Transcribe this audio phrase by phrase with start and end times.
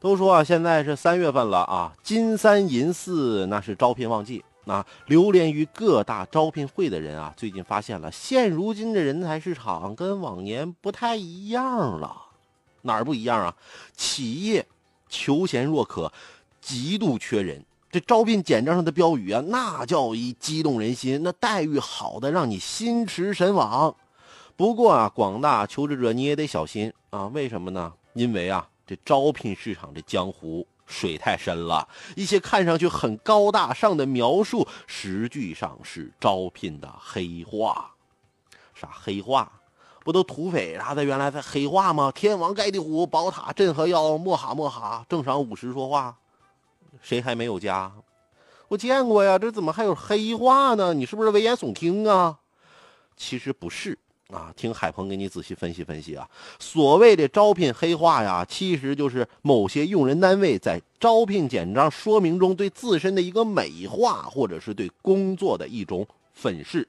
[0.00, 4.86] 都说啊，现在是三月份了啊，金三银四那是招聘旺季啊。
[5.06, 12.14] 流连于各大招聘会的人啊，最近发现了现如今的人才市场跟往年不太一样了。
[12.82, 13.56] 哪儿不一样啊？
[13.96, 14.64] 企业
[15.08, 16.12] 求贤若渴，
[16.60, 17.64] 极度缺人。
[17.90, 23.96] 这招聘简章上的标语啊，那叫一激动人心，那待遇好的让你心驰神往。
[24.54, 27.26] 不过啊，广大求职者你也得小心啊。
[27.26, 27.92] 为什么呢？
[28.14, 28.68] 因为啊。
[28.88, 31.86] 这招聘市场这江湖水太深了，
[32.16, 37.90] 一些看上去很高大上的描述，实际上是招聘的黑话。
[38.72, 39.52] 啥黑话？
[40.02, 42.10] 不都土匪啥的原来在黑话吗？
[42.10, 46.16] 天王盖地虎，宝塔镇河妖，莫哈莫哈，正常五十说话，
[47.02, 47.92] 谁还没有家？
[48.68, 50.94] 我见过呀，这怎么还有黑话呢？
[50.94, 52.38] 你是不是危言耸听啊？
[53.18, 53.98] 其实不是。
[54.28, 56.28] 啊，听海鹏给你仔细分析分析啊。
[56.58, 66.86] 所谓的招聘黑话呀，其实就是某些用人单位在招聘简章说明中对自身的一个美化，或者是对工作的一种粉饰。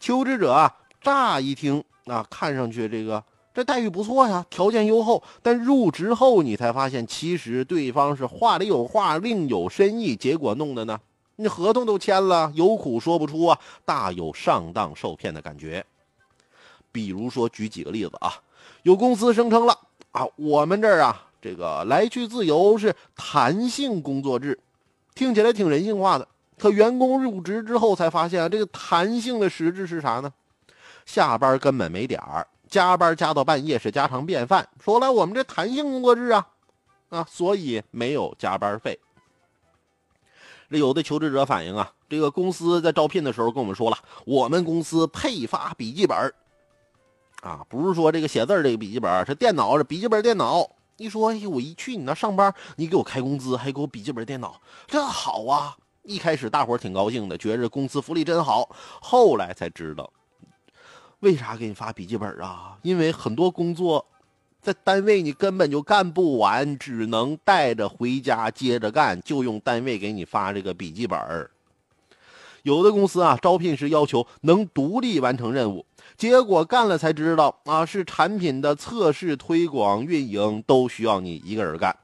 [0.00, 3.22] 求职者啊，乍一听啊，看上去这个
[3.54, 11.00] 这待遇不错呀，条件优厚，但入职后你才发现，其实对方是话里有话，另有深意，结果弄的呢，
[11.36, 15.86] 你合同都签了，有苦说不出啊，大有上当受骗的感觉。
[16.94, 18.32] 比如说，举几个例子啊，
[18.84, 19.76] 有公司声称了
[20.12, 24.56] 啊，我们这儿啊，这个来去自由是弹性工作制，
[25.12, 26.28] 听起来挺人性化的。
[26.56, 30.32] 可员工入职之后才发现啊，这个弹性的实质是啥呢？
[31.04, 34.68] 下班根本没点儿，加班加到半夜是家常便饭。
[34.78, 36.46] 说来我们这弹性工作制啊，
[37.08, 38.96] 啊，所以没有加班费。
[40.70, 46.32] 这有的求职者反映啊，这个公司在招聘的时候跟我们说了，我们公司配发笔记本。
[47.44, 50.66] 啊，不是说这个写字这个笔记本是电脑，是笔记本电脑。
[50.96, 55.76] 一说，哎，我一去你那上班，你给我开工资，还给我笔记本电脑，这好啊！
[56.04, 58.74] 一开始大伙挺高兴的，觉着公司福利真好。
[59.02, 60.10] 后来才知道，
[61.20, 62.78] 为啥给你发笔记本啊？
[62.82, 64.06] 因为很多工作
[64.62, 71.18] 在单位你根本就干不完，只能带着回家接着干，就用单位给你发这个笔记本。
[72.64, 75.84] 有的公司啊，招聘时要求能独立完成任务。
[76.16, 81.94] 结果干了才知道啊，是产品的测试、推广、运营都需要你一个人干。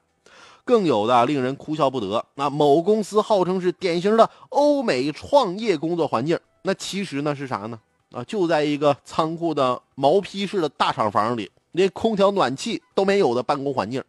[0.63, 7.81] 更有的令人哭笑不得，那某公司号称是典型的欧美创业工作环境，那其实呢是啥呢？
[8.13, 14.05] 啊，就在一个仓库的毛坯式的大厂房里，连空调暖气都没有的办公环境，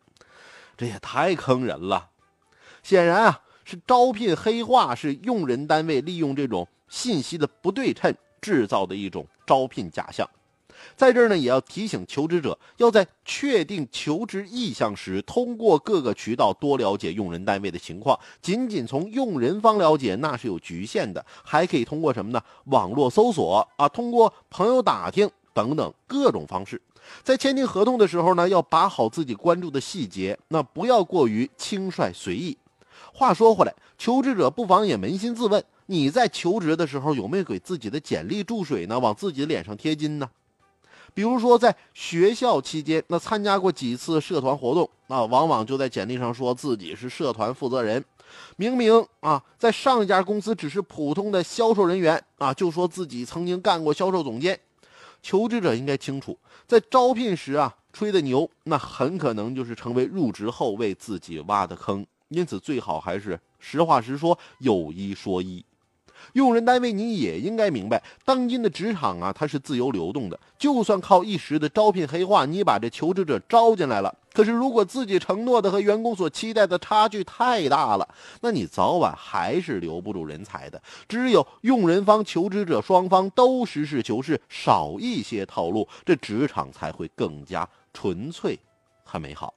[0.75, 2.09] 这也太坑人了。
[2.83, 8.13] 显然啊，是招聘黑化，是用人单位利用这种信息的不对称。
[8.41, 10.27] 制造的一种招聘假象，
[10.95, 18.19] 在这儿呢，也要提醒求职者，要在确定求职意向时，通过各个渠道多了解用人单位的情况。
[18.41, 22.41] 仅仅从用人方了解，那是有局限的，还可以通过什么呢？
[22.63, 26.81] 网络搜索啊，通过朋友打听等等各种方式。
[27.21, 32.57] 在签订合同的时候呢，要把好自己关注的细节，那不要过于轻率随意。
[33.13, 35.63] 话说回来，求职者不妨也扪心自问。
[35.87, 38.97] 你在求职的时候有没有给自己的简历注水呢？
[38.97, 40.29] 往自己脸上贴金呢？
[41.13, 48.01] 比如说在学校期间，那参加过几次社团活动啊，往往就在简历上说自己是社团负责人。
[48.55, 54.57] 明明啊，在上一家公司只是普通的销售人员啊，就说自己曾经干过销售总监。
[55.21, 62.05] 求职者应该清楚，在招聘时啊吹的牛，那很可能就是成为入职后为自己挖的坑。
[62.31, 65.63] 因此，最好还是实话实说，有一说一。
[66.33, 70.39] 用人单位，你也应该明白，当今的职场啊，它是自由流动的。
[70.57, 78.07] 就算靠一时的招聘黑话，你把这求职者招进来了，可是如果自己承诺的和员工所期待的差距太大了，
[78.39, 80.81] 那你早晚还是留不住人才的。
[81.09, 88.57] 只有用人方、求职者双方都实事求是，少一些套路，这职场才会更加纯粹
[89.03, 89.51] 和美好。